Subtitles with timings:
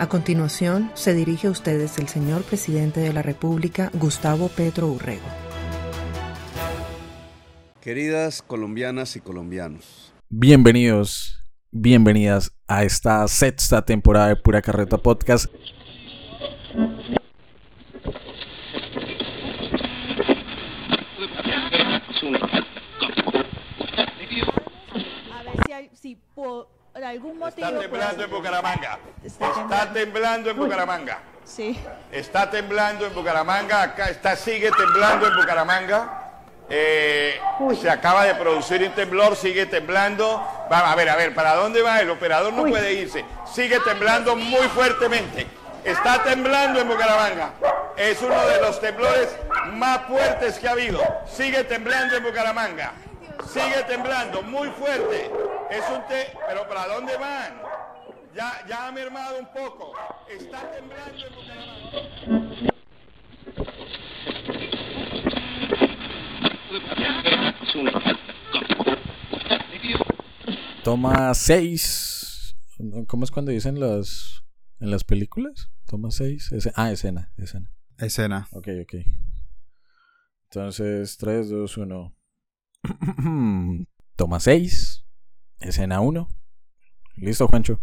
[0.00, 5.26] A continuación, se dirige a ustedes el señor presidente de la República, Gustavo Petro Urrego.
[7.82, 10.14] Queridas colombianas y colombianos.
[10.30, 15.52] Bienvenidos, bienvenidas a esta sexta temporada de Pura Carreta Podcast.
[25.30, 26.16] A ver si, hay, si
[26.92, 27.66] por algún motivo.
[27.66, 28.98] Está temblando pues, en Bucaramanga.
[29.24, 29.92] Está Está temblando.
[29.94, 31.18] temblando en Bucaramanga.
[31.44, 31.80] Sí.
[32.12, 33.82] Está temblando en Bucaramanga.
[33.82, 36.16] Acá está, sigue temblando en Bucaramanga.
[36.72, 37.40] Eh,
[37.80, 40.36] se acaba de producir un temblor, sigue temblando.
[40.70, 42.00] Va, a ver, a ver, ¿para dónde va?
[42.00, 43.24] El operador no puede irse.
[43.52, 45.46] Sigue temblando muy fuertemente.
[45.82, 47.50] Está temblando en Bucaramanga.
[47.96, 49.28] Es uno de los temblores
[49.72, 51.00] más fuertes que ha habido.
[51.26, 52.92] Sigue temblando en Bucaramanga.
[53.52, 55.30] Sigue temblando muy fuerte.
[55.70, 57.60] Es un te pero ¿para dónde van?
[58.34, 59.92] Ya, ya ha mermado un poco.
[60.28, 62.70] Está temblando en Bucaramanga.
[70.82, 72.56] Toma 6.
[73.06, 74.42] ¿Cómo es cuando dicen las
[74.80, 75.70] en las películas?
[75.86, 76.50] Toma 6.
[76.74, 77.70] Ah, escena, escena.
[77.98, 78.48] Escena.
[78.52, 78.94] Ok, ok.
[80.44, 82.16] Entonces, 3, 2, 1.
[84.16, 84.99] Toma 6.
[85.60, 86.28] Escena 1.
[87.16, 87.80] Listo, Juancho.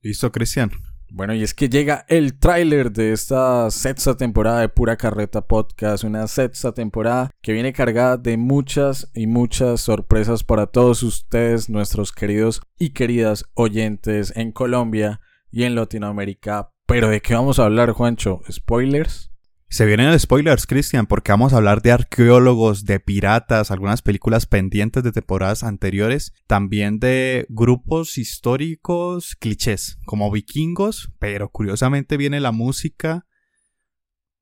[0.00, 0.70] Listo, Cristian.
[1.14, 6.04] Bueno, y es que llega el tráiler de esta sexta temporada de Pura Carreta Podcast,
[6.04, 12.12] una sexta temporada que viene cargada de muchas y muchas sorpresas para todos ustedes, nuestros
[12.12, 16.70] queridos y queridas oyentes en Colombia y en Latinoamérica.
[16.86, 18.40] Pero ¿de qué vamos a hablar, Juancho?
[18.50, 19.31] ¿Spoilers?
[19.72, 25.02] Se vienen spoilers, Cristian, porque vamos a hablar de arqueólogos, de piratas, algunas películas pendientes
[25.02, 33.24] de temporadas anteriores, también de grupos históricos clichés, como vikingos, pero curiosamente viene la música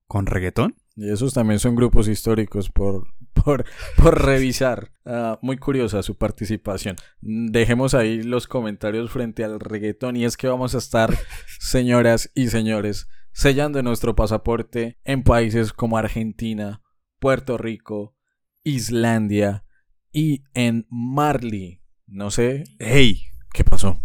[0.09, 0.75] con reggaetón.
[0.97, 3.65] Y esos también son grupos históricos por, por,
[3.99, 4.91] por revisar.
[5.05, 6.97] Ah, muy curiosa su participación.
[7.21, 10.17] Dejemos ahí los comentarios frente al reggaetón.
[10.17, 11.17] Y es que vamos a estar,
[11.61, 16.83] señoras y señores, sellando nuestro pasaporte en países como Argentina,
[17.19, 18.17] Puerto Rico,
[18.65, 19.65] Islandia
[20.13, 21.83] y en Marley.
[22.07, 22.65] No sé.
[22.79, 23.23] ¡Ey!
[23.53, 24.03] ¿Qué pasó?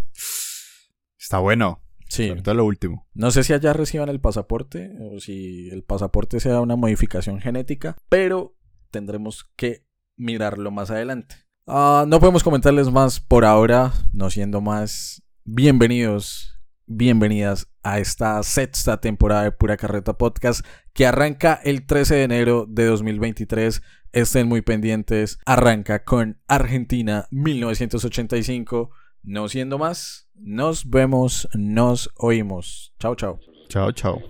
[1.18, 1.82] Está bueno.
[2.08, 2.28] Sí.
[2.28, 3.08] Sobre todo lo último.
[3.14, 7.96] No sé si allá reciban el pasaporte o si el pasaporte sea una modificación genética,
[8.08, 8.56] pero
[8.90, 9.84] tendremos que
[10.16, 11.36] mirarlo más adelante.
[11.66, 16.55] Ah, no podemos comentarles más por ahora, no siendo más bienvenidos,
[16.86, 22.66] bienvenidas a esta sexta temporada de Pura Carreta Podcast que arranca el 13 de enero
[22.68, 23.82] de 2023.
[24.12, 25.38] Estén muy pendientes.
[25.44, 28.90] Arranca con Argentina 1985.
[29.22, 32.94] No siendo más, nos vemos, nos oímos.
[32.98, 33.40] Chao, chao.
[33.68, 34.22] Chao, chao.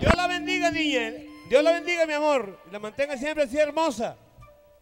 [0.00, 1.27] Dios la bendiga, niña.
[1.48, 2.58] Dios la bendiga, mi amor.
[2.68, 4.16] Y la mantenga siempre así hermosa.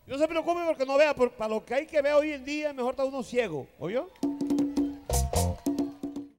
[0.06, 1.14] No se preocupe porque no vea.
[1.14, 3.66] por- para lo que hay que ver hoy en día, mejor está uno ciego.
[3.78, 4.08] ¿Oyó?